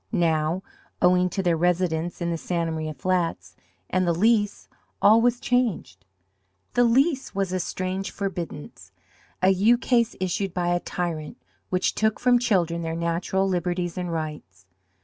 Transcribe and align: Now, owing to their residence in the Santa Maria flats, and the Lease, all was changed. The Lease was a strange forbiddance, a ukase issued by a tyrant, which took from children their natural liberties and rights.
Now, 0.11 0.63
owing 0.99 1.29
to 1.29 1.43
their 1.43 1.55
residence 1.55 2.21
in 2.21 2.31
the 2.31 2.35
Santa 2.39 2.71
Maria 2.71 2.95
flats, 2.95 3.55
and 3.87 4.07
the 4.07 4.15
Lease, 4.15 4.67
all 4.99 5.21
was 5.21 5.39
changed. 5.39 6.05
The 6.73 6.83
Lease 6.83 7.35
was 7.35 7.53
a 7.53 7.59
strange 7.59 8.09
forbiddance, 8.09 8.91
a 9.43 9.49
ukase 9.51 10.15
issued 10.19 10.55
by 10.55 10.69
a 10.69 10.79
tyrant, 10.79 11.37
which 11.69 11.93
took 11.93 12.19
from 12.19 12.39
children 12.39 12.81
their 12.81 12.95
natural 12.95 13.47
liberties 13.47 13.95
and 13.95 14.11
rights. 14.11 14.65